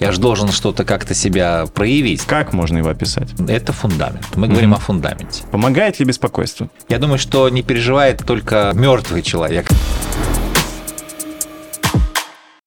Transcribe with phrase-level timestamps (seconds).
[0.00, 2.22] Я же должен что-то как-то себя проявить.
[2.22, 3.28] Как можно его описать?
[3.46, 4.34] Это фундамент.
[4.34, 5.44] Мы говорим о фундаменте.
[5.50, 6.70] Помогает ли беспокойство?
[6.88, 9.68] Я думаю, что не переживает только мертвый человек.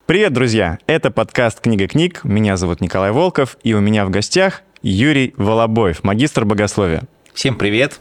[0.05, 0.77] Привет, друзья!
[0.85, 2.23] Это подкаст «Книга книг».
[2.23, 7.01] Меня зовут Николай Волков, и у меня в гостях Юрий Волобоев, магистр богословия.
[7.33, 7.99] Всем привет!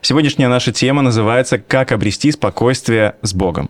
[0.00, 3.68] Сегодняшняя наша тема называется «Как обрести спокойствие с Богом».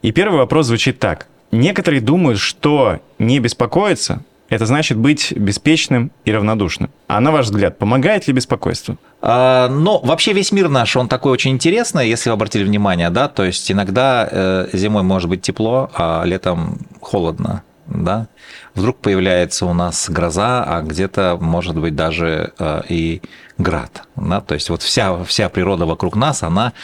[0.00, 1.26] И первый вопрос звучит так.
[1.52, 4.22] Некоторые думают, что не беспокоиться–
[4.52, 6.90] это значит быть беспечным и равнодушным.
[7.08, 8.98] А на ваш взгляд, помогает ли беспокойство?
[9.22, 13.28] А, ну, вообще весь мир наш, он такой очень интересный, если вы обратили внимание, да,
[13.28, 18.28] то есть иногда э, зимой может быть тепло, а летом холодно, да.
[18.74, 23.22] Вдруг появляется у нас гроза, а где-то может быть даже э, и
[23.56, 26.74] град, да, то есть вот вся, вся природа вокруг нас, она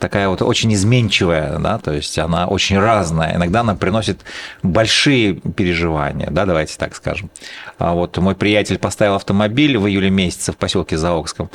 [0.00, 3.36] такая вот очень изменчивая, да, то есть она очень разная.
[3.36, 4.22] Иногда она приносит
[4.62, 7.30] большие переживания, да, давайте так скажем.
[7.78, 11.50] А вот мой приятель поставил автомобиль в июле месяце в поселке Заокском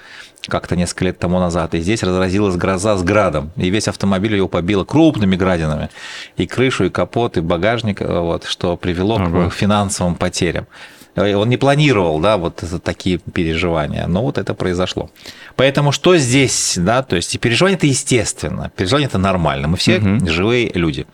[0.47, 4.47] как-то несколько лет тому назад, и здесь разразилась гроза с градом, и весь автомобиль его
[4.47, 5.89] побило крупными градинами,
[6.37, 9.49] и крышу, и капот, и багажник, вот, что привело ага.
[9.49, 10.67] к финансовым потерям.
[11.15, 15.09] Он не планировал, да, вот такие переживания, но вот это произошло.
[15.55, 20.27] Поэтому что здесь, да, то есть переживание это естественно, переживание это нормально, мы все угу.
[20.27, 21.07] живые люди.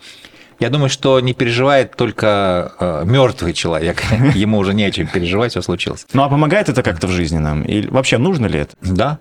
[0.59, 4.03] Я думаю, что не переживает только э, мертвый человек.
[4.35, 6.05] Ему уже не о чем переживать, все случилось.
[6.13, 7.63] Ну а помогает это как-то в жизни нам?
[7.63, 8.75] И вообще нужно ли это?
[8.81, 9.17] Да.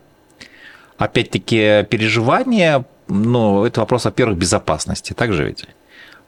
[0.98, 5.15] Опять-таки, переживание, ну, это вопрос, во-первых, безопасности.
[5.15, 5.65] Так же ведь?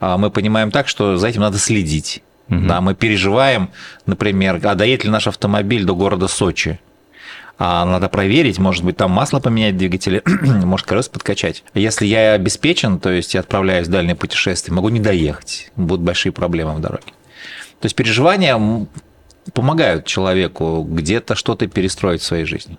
[0.00, 2.22] А мы понимаем так, что за этим надо следить.
[2.48, 2.66] Угу.
[2.66, 3.70] Да, мы переживаем,
[4.06, 6.80] например, а доедет ли наш автомобиль до города Сочи?
[7.58, 11.62] А надо проверить, может быть, там масло поменять в двигателе, может, колеса подкачать.
[11.74, 16.32] Если я обеспечен, то есть я отправляюсь в дальние путешествия, могу не доехать, будут большие
[16.32, 17.12] проблемы в дороге.
[17.80, 18.58] То есть переживания
[19.54, 22.78] помогают человеку где-то что-то перестроить в своей жизни.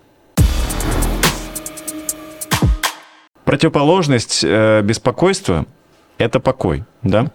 [3.44, 5.66] Противоположность э, беспокойства–
[6.18, 7.30] это покой, да?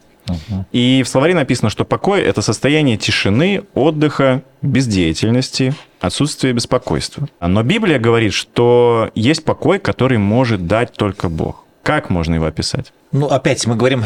[0.71, 7.27] И в словаре написано, что покой– это состояние тишины, отдыха, бездеятельности, отсутствие беспокойства.
[7.39, 11.63] Но Библия говорит, что есть покой, который может дать только Бог.
[11.83, 12.93] Как можно его описать?
[13.11, 14.03] Ну, опять мы говорим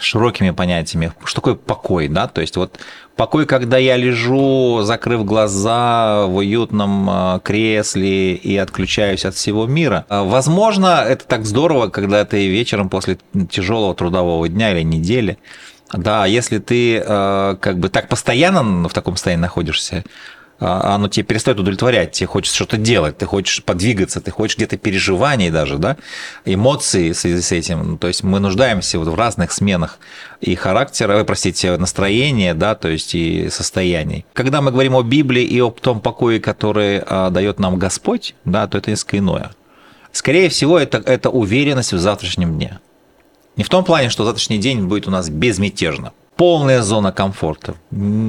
[0.00, 1.12] широкими понятиями.
[1.24, 2.28] Что такое покой, да?
[2.28, 2.78] То есть вот
[3.16, 10.04] покой, когда я лежу, закрыв глаза в уютном а, кресле и отключаюсь от всего мира.
[10.08, 13.18] А, возможно, это так здорово, когда ты вечером после
[13.50, 15.38] тяжелого трудового дня или недели
[15.92, 20.04] да, если ты а, как бы так постоянно в таком состоянии находишься,
[20.58, 25.50] оно тебе перестает удовлетворять, тебе хочется что-то делать, ты хочешь подвигаться, ты хочешь где-то переживаний
[25.50, 25.96] даже, да,
[26.44, 27.98] эмоции в связи с этим.
[27.98, 29.98] То есть мы нуждаемся вот в разных сменах
[30.40, 34.24] и характера, простите, настроения, да, то есть и состояний.
[34.32, 38.66] Когда мы говорим о Библии и о том покое, который а, дает нам Господь, да,
[38.66, 39.50] то это несколько иное.
[40.12, 42.80] Скорее всего, это, это уверенность в завтрашнем дне.
[43.56, 47.74] Не в том плане, что завтрашний день будет у нас безмятежно полная зона комфорта.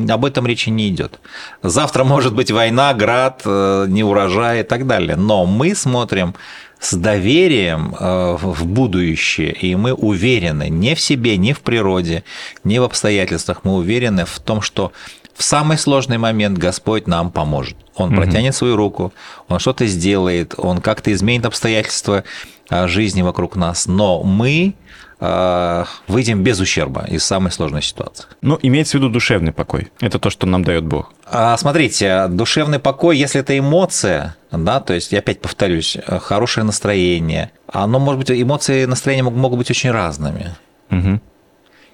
[0.10, 1.20] Об этом речи не идет.
[1.62, 5.16] Завтра может быть война, град, э, неурожай и так далее.
[5.16, 6.34] Но мы смотрим
[6.80, 12.24] с доверием э, в будущее, и мы уверены не в себе, не в природе,
[12.64, 13.62] не в обстоятельствах.
[13.64, 14.92] Мы уверены в том, что
[15.36, 17.78] в самый сложный момент Господь нам поможет.
[17.96, 18.22] Он угу.
[18.22, 19.14] протянет свою руку,
[19.48, 22.24] он что-то сделает, он как-то изменит обстоятельства
[22.70, 23.86] э, жизни вокруг нас.
[23.86, 24.76] Но мы
[25.20, 28.26] выйдем без ущерба из самой сложной ситуации.
[28.42, 29.92] Ну, имеется в виду душевный покой.
[30.00, 31.12] Это то, что нам дает Бог.
[31.26, 37.52] А, смотрите, душевный покой, если это эмоция, да, то есть, я опять повторюсь, хорошее настроение,
[37.72, 40.56] оно может быть, эмоции и настроение могут, могут быть очень разными.
[40.92, 41.20] Угу.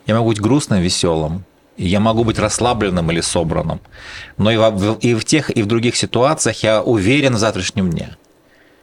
[0.05, 1.45] Я могу быть грустным, веселым,
[1.77, 3.79] я могу быть расслабленным или собранным,
[4.37, 8.09] но и в, и в тех, и в других ситуациях я уверен в завтрашнем дне.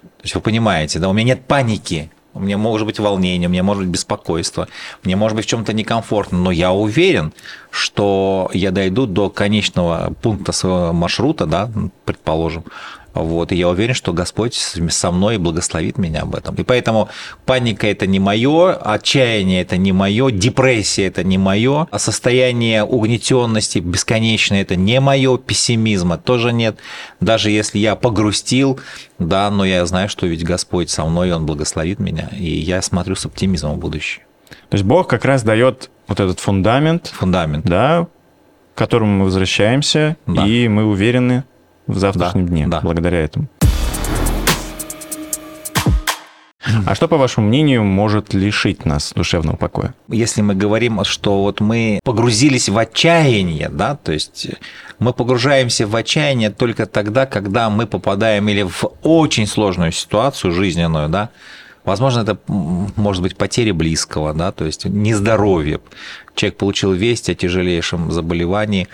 [0.02, 3.82] То есть вы понимаете, да, у меня нет паники, меня может быть волнение, меня может
[3.82, 4.68] быть беспокойство,
[5.02, 7.32] мне может быть в чем-то некомфортно, но я уверен,
[7.70, 11.70] что я дойду до конечного пункта своего маршрута, да,
[12.04, 12.64] предположим,
[13.14, 16.54] вот, и я уверен, что Господь со мной благословит меня об этом.
[16.54, 17.08] И поэтому
[17.44, 23.80] паника это не мое, отчаяние это не мое, депрессия это не мое, а состояние угнетенности
[23.80, 26.76] бесконечное это не мое, пессимизма тоже нет.
[27.20, 28.78] Даже если я погрустил,
[29.18, 33.16] да, но я знаю, что ведь Господь со мной, Он благословит меня, и я смотрю
[33.16, 34.24] с оптимизмом в будущее.
[34.68, 38.06] То есть Бог как раз дает вот этот фундамент, фундамент, да,
[38.74, 40.46] к которому мы возвращаемся, да.
[40.46, 41.44] и мы уверены,
[41.86, 42.80] в завтрашнем да, дне, да.
[42.82, 43.48] благодаря этому.
[46.86, 49.94] А что, по вашему мнению, может лишить нас душевного покоя?
[50.08, 54.48] Если мы говорим, что вот мы погрузились в отчаяние, да, то есть
[54.98, 61.08] мы погружаемся в отчаяние только тогда, когда мы попадаем или в очень сложную ситуацию жизненную,
[61.08, 61.30] да,
[61.82, 65.80] Возможно, это может быть потеря близкого, да, то есть нездоровье.
[66.34, 68.86] Человек получил весть о тяжелейшем заболевании,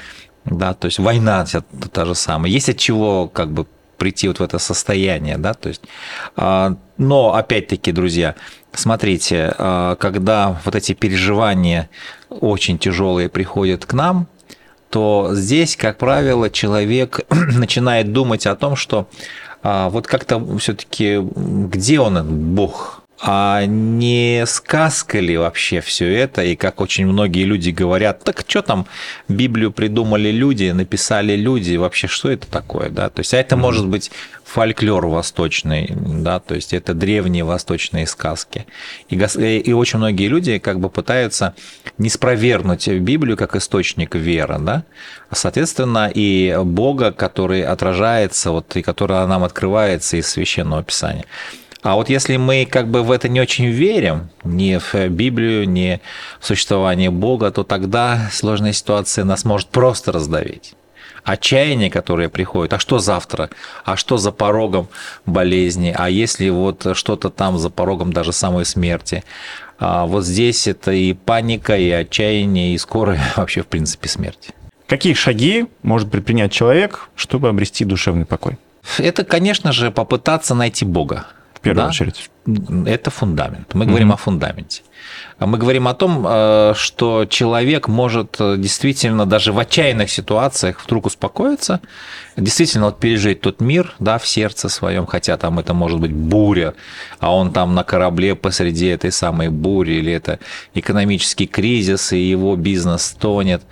[0.46, 1.44] да, то есть война
[1.92, 2.50] та же самая.
[2.50, 3.66] Есть от чего как бы
[3.98, 5.82] прийти вот в это состояние, да, то есть,
[6.36, 8.34] а, но опять-таки, друзья,
[8.72, 11.88] смотрите, а, когда вот эти переживания
[12.28, 14.28] очень тяжелые приходят к нам,
[14.90, 19.08] то здесь, как правило, человек начинает думать о том, что
[19.62, 22.95] а, вот как-то все-таки где он, Бог?
[23.18, 26.44] А не сказка ли вообще все это?
[26.44, 28.86] И как очень многие люди говорят, так что там
[29.26, 33.08] Библию придумали люди, написали люди, вообще что это такое, да?
[33.08, 33.58] То есть, а это mm-hmm.
[33.58, 34.10] может быть
[34.44, 38.66] фольклор восточный, да, то есть это древние восточные сказки.
[39.08, 41.54] И, и очень многие люди как бы пытаются
[41.98, 44.84] не спровергнуть Библию как источник веры, да,
[45.32, 51.24] соответственно, и Бога, который отражается, вот, и который нам открывается из Священного Писания.
[51.86, 56.00] А вот если мы как бы в это не очень верим, ни в Библию, ни
[56.40, 60.74] в существование Бога, то тогда сложная ситуация нас может просто раздавить.
[61.22, 63.50] Отчаяние, которое приходит, а что завтра,
[63.84, 64.88] а что за порогом
[65.26, 69.22] болезни, а если вот что-то там за порогом даже самой смерти,
[69.78, 74.48] а вот здесь это и паника, и отчаяние, и скорая вообще, в принципе, смерть.
[74.88, 78.58] Какие шаги может предпринять человек, чтобы обрести душевный покой?
[78.98, 81.26] Это, конечно же, попытаться найти Бога
[81.60, 81.88] первую да?
[81.90, 82.30] очередь.
[82.86, 83.74] Это фундамент.
[83.74, 83.88] Мы mm-hmm.
[83.88, 84.82] говорим о фундаменте.
[85.38, 91.06] Мы говорим о том, э, что человек может э, действительно даже в отчаянных ситуациях вдруг
[91.06, 91.80] успокоиться,
[92.36, 96.74] действительно вот пережить тот мир да, в сердце своем, хотя там это может быть буря,
[97.18, 100.38] а он там на корабле посреди этой самой бури, или это
[100.74, 103.62] экономический кризис, и его бизнес тонет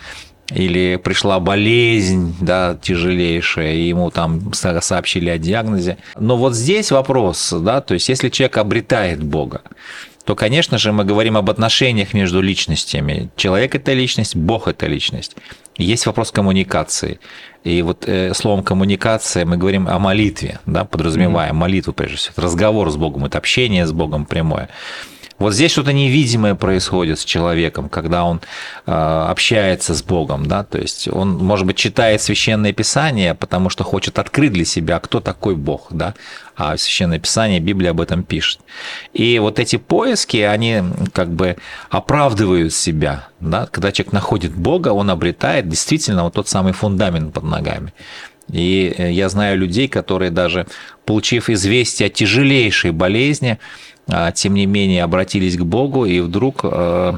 [0.50, 5.98] или пришла болезнь, да, тяжелейшая, и ему там сообщили о диагнозе.
[6.18, 9.62] Но вот здесь вопрос, да, то есть если человек обретает Бога,
[10.24, 13.28] то, конечно же, мы говорим об отношениях между личностями.
[13.36, 15.36] Человек– это личность, Бог– это личность.
[15.76, 17.20] Есть вопрос коммуникации.
[17.62, 21.58] И вот э, словом коммуникация мы говорим о молитве, да, подразумеваем mm-hmm.
[21.58, 22.34] молитву прежде всего.
[22.36, 24.68] разговор с Богом, это общение с Богом прямое.
[25.38, 28.40] Вот здесь что-то невидимое происходит с человеком, когда он
[28.86, 33.82] э, общается с Богом, да, то есть он, может быть, читает священное писание, потому что
[33.82, 36.14] хочет открыть для себя, кто такой Бог, да,
[36.56, 38.60] а священное писание, Библия об этом пишет.
[39.12, 40.82] И вот эти поиски, они
[41.12, 41.56] как бы
[41.90, 47.42] оправдывают себя, да, когда человек находит Бога, он обретает действительно вот тот самый фундамент под
[47.44, 47.92] ногами.
[48.52, 50.66] И э, я знаю людей, которые даже,
[51.04, 53.58] получив известие о тяжелейшей болезни,
[54.34, 57.14] тем не менее обратились к Богу, и вдруг э,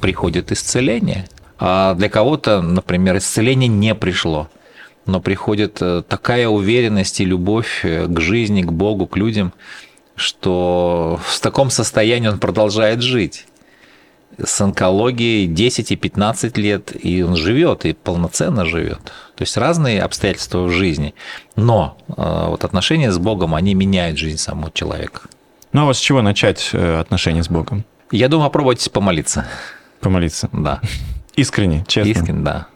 [0.00, 1.26] приходит исцеление.
[1.58, 4.48] А для кого-то, например, исцеление не пришло,
[5.04, 9.52] но приходит э, такая уверенность и любовь э, к жизни, к Богу, к людям,
[10.14, 13.46] что в таком состоянии он продолжает жить.
[14.38, 19.00] С онкологией 10 и 15 лет, и он живет, и полноценно живет.
[19.34, 21.14] То есть разные обстоятельства в жизни.
[21.54, 25.22] Но вот отношения с Богом, они меняют жизнь самого человека.
[25.72, 27.84] Ну, а вот с чего начать э, отношения с Богом?
[28.10, 29.46] Я думаю, попробуйте помолиться.
[30.00, 30.48] Помолиться?
[30.52, 30.80] Да.
[31.34, 32.10] Искренне, честно?
[32.10, 32.66] Искренне, да.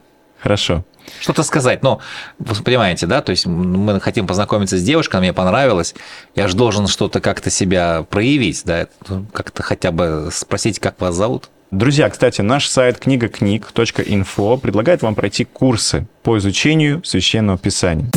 [0.41, 0.85] Хорошо.
[1.21, 1.83] Что-то сказать.
[1.83, 2.01] Но
[2.39, 5.95] вы понимаете, да, то есть мы хотим познакомиться с девушкой, мне понравилось,
[6.35, 8.87] я же должен что-то как-то себя проявить, да,
[9.33, 11.51] как-то хотя бы спросить, как вас зовут.
[11.71, 18.11] Друзья, кстати, наш сайт книгакниг.инфо предлагает вам пройти курсы по изучению священного писания.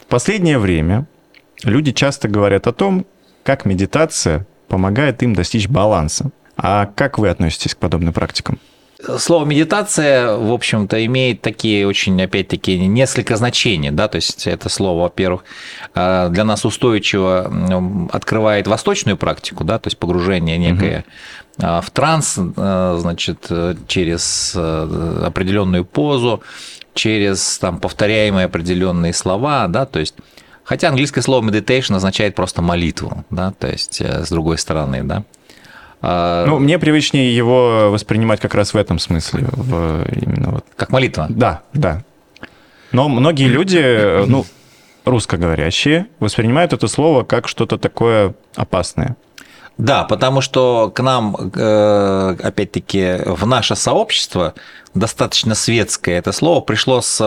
[0.00, 1.06] В последнее время
[1.64, 3.06] Люди часто говорят о том,
[3.42, 6.30] как медитация помогает им достичь баланса.
[6.56, 8.58] А как вы относитесь к подобным практикам?
[9.18, 15.04] Слово медитация, в общем-то, имеет такие очень, опять-таки, несколько значений, да, то есть это слово,
[15.04, 15.44] во-первых,
[15.94, 21.06] э, для нас устойчиво открывает восточную практику, да, то есть погружение некое
[21.56, 21.80] угу.
[21.80, 23.50] в транс, э, значит,
[23.86, 26.42] через определенную позу,
[26.92, 30.14] через там повторяемые определенные слова, да, то есть
[30.70, 35.24] Хотя английское слово meditation означает просто молитву, да, то есть э, с другой стороны, да.
[36.00, 40.64] А, ну, мне привычнее его воспринимать как раз в этом смысле, в именно вот.
[40.76, 41.26] Как молитва.
[41.28, 42.04] Да, да.
[42.92, 44.46] Но многие люди, э, ну,
[45.04, 49.16] русскоговорящие, воспринимают это слово как что-то такое опасное.
[49.80, 54.52] Да, потому что к нам, э, опять-таки, в наше сообщество
[54.92, 57.18] достаточно светское это слово пришло с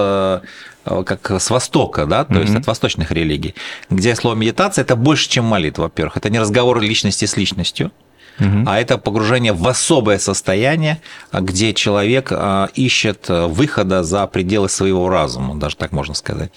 [0.85, 2.41] э, как с Востока, да, то mm-hmm.
[2.41, 3.55] есть от восточных религий,
[3.89, 6.17] где слово медитация это больше, чем молитва, во-первых.
[6.17, 7.91] Это не разговор личности с личностью,
[8.39, 8.65] угу.
[8.67, 15.55] а это погружение в особое состояние, где человек а, ищет выхода за пределы своего разума,
[15.55, 16.51] даже так можно сказать.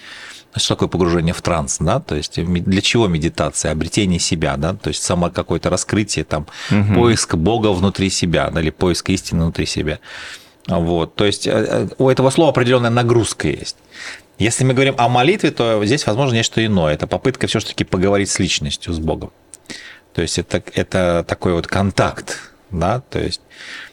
[0.56, 2.00] Что такое погружение в транс, да?
[2.00, 3.72] То есть для чего медитация?
[3.72, 4.74] Обретение себя, да?
[4.74, 6.94] То есть само какое-то раскрытие, там, угу.
[6.94, 9.98] поиск Бога внутри себя, да, или поиск истины внутри себя.
[10.66, 11.14] Вот.
[11.14, 13.76] То есть э, э, у этого слова определенная нагрузка есть.
[14.38, 16.94] Если мы говорим о молитве, то здесь, возможно, нечто иное.
[16.94, 19.30] Это попытка все-таки поговорить с личностью, с Богом.
[20.12, 22.38] То есть это, это такой вот контакт,
[22.70, 23.42] да, то есть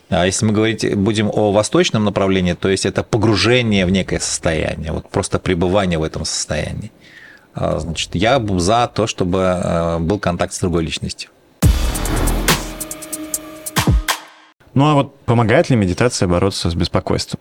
[0.09, 5.09] если мы говорить будем о восточном направлении, то есть это погружение в некое состояние, вот
[5.09, 6.91] просто пребывание в этом состоянии.
[7.55, 11.29] А, значит, я за то, чтобы э, был контакт с другой личностью.
[14.73, 17.39] Ну а вот помогает ли медитация бороться с беспокойством?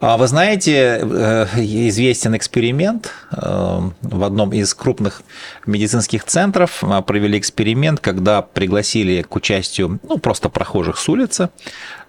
[0.00, 3.10] А вы знаете, э, известен эксперимент.
[3.32, 5.22] Э, в одном из крупных
[5.66, 11.50] медицинских центров э, провели эксперимент, когда пригласили к участию ну, просто прохожих с улицы.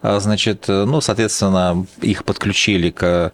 [0.01, 3.33] Значит, ну, соответственно, их подключили к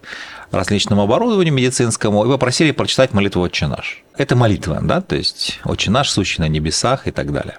[0.50, 4.02] различному оборудованию медицинскому и попросили прочитать молитву «Отче наш».
[4.16, 7.58] Это молитва, да, то есть «Отче наш, сущий на небесах» и так далее.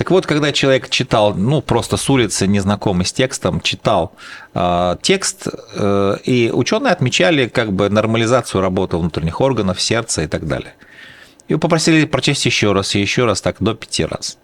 [0.00, 4.12] Так вот, когда человек читал, ну, просто с улицы, незнакомый с текстом, читал
[4.54, 10.46] э, текст, э, и ученые отмечали как бы нормализацию работы внутренних органов, сердца и так
[10.46, 10.72] далее.
[11.48, 14.38] И попросили прочесть еще раз и еще раз, так до пяти раз.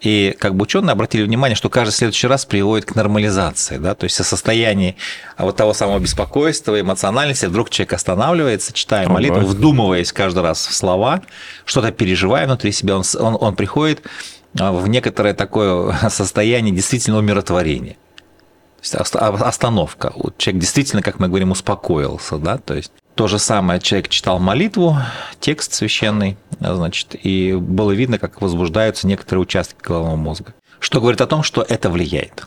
[0.00, 4.04] И как бы ученые обратили внимание, что каждый следующий раз приводит к нормализации, да, то
[4.04, 4.96] есть о состоянии
[5.36, 11.20] вот того самого беспокойства, эмоциональности, вдруг человек останавливается, читая молитву, вдумываясь каждый раз в слова,
[11.66, 14.08] что-то переживая внутри себя, он, он, он приходит а,
[14.54, 17.96] в некоторое такое состояние действительно умиротворения.
[18.90, 20.12] То есть остановка.
[20.14, 24.38] Вот человек действительно, как мы говорим, успокоился, да, то есть то же самое человек читал
[24.38, 24.96] молитву,
[25.40, 30.54] текст священный, значит, и было видно, как возбуждаются некоторые участки головного мозга.
[30.80, 32.46] Что говорит о том, что это влияет.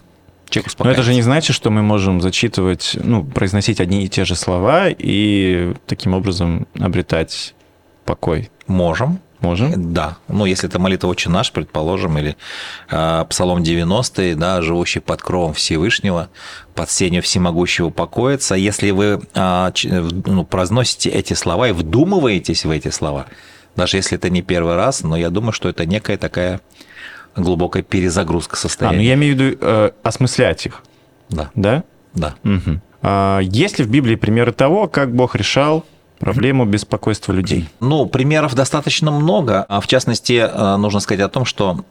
[0.79, 4.35] Но это же не значит, что мы можем зачитывать, ну, произносить одни и те же
[4.35, 7.53] слова и таким образом обретать
[8.05, 8.49] покой.
[8.67, 9.93] Можем, Можем?
[9.93, 10.17] Да.
[10.27, 12.35] Ну, если это молитва «Отче наш», предположим, или
[12.89, 16.29] э, Псалом 90, да, «Живущий под кровом Всевышнего,
[16.73, 18.55] под сенью всемогущего покоится».
[18.55, 19.71] Если вы э,
[20.25, 23.27] ну, произносите эти слова и вдумываетесь в эти слова,
[23.75, 26.59] даже если это не первый раз, но я думаю, что это некая такая
[27.35, 28.97] глубокая перезагрузка состояния.
[28.97, 30.83] А, ну я имею в виду э, осмыслять их.
[31.29, 31.51] Да.
[31.53, 31.83] Да?
[32.13, 32.35] Да.
[32.43, 32.81] Угу.
[33.03, 35.85] А есть ли в Библии примеры того, как Бог решал
[36.19, 37.69] проблему беспокойства людей?
[37.79, 39.65] Ну, примеров достаточно много.
[39.67, 41.83] А В частности, э, нужно сказать о том, что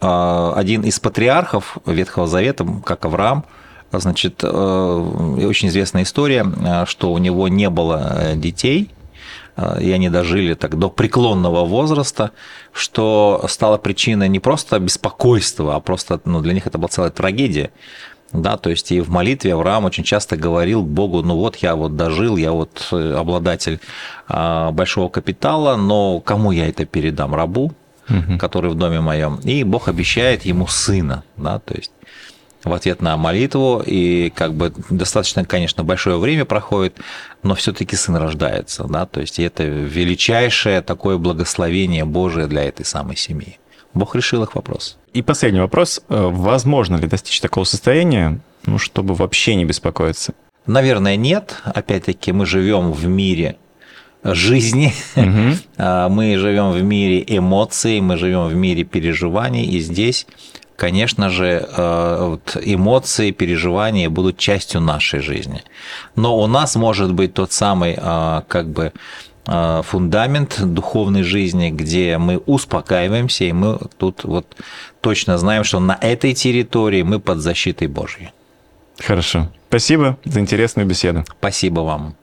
[0.00, 3.44] э, один из патриархов Ветхого Завета, как Авраам,
[3.92, 8.90] значит, э, очень известная история, что у него не было детей,
[9.80, 12.30] и они дожили так до преклонного возраста,
[12.72, 17.72] что стало причиной не просто беспокойства, а просто ну, для них это была целая трагедия.
[18.32, 21.96] Да, то есть и в молитве Авраам очень часто говорил Богу, ну вот я вот
[21.96, 23.80] дожил, я вот э, обладатель
[24.26, 27.34] а, большого капитала, но кому я это передам?
[27.34, 27.72] Рабу,
[28.08, 28.38] угу.
[28.38, 29.36] который в доме моем.
[29.44, 31.90] И Бог обещает ему сына, да, то есть
[32.64, 36.96] в ответ на молитву, и как бы достаточно, конечно, большое время проходит,
[37.42, 43.16] но все-таки сын рождается, да, то есть это величайшее такое благословение Божие для этой самой
[43.16, 43.58] семьи.
[43.94, 44.98] Бог решил их вопрос.
[45.12, 46.00] И последний вопрос.
[46.08, 50.34] Э, возможно ли достичь такого состояния, ну, чтобы вообще не беспокоиться?
[50.66, 51.62] Наверное, нет.
[51.64, 53.56] Опять-таки, мы живем в мире
[54.22, 55.56] жизни, угу.
[56.10, 60.26] мы живем в мире эмоций, мы живем в мире переживаний, и здесь,
[60.76, 65.62] конечно же, э, эмоции, переживания будут частью нашей жизни.
[66.16, 68.92] Но у нас может быть тот самый, э, как бы,
[69.82, 74.46] фундамент духовной жизни, где мы успокаиваемся, и мы тут вот
[75.00, 78.30] точно знаем, что на этой территории мы под защитой Божьей.
[78.98, 79.48] Хорошо.
[79.68, 81.24] Спасибо за интересную беседу.
[81.38, 82.14] Спасибо вам.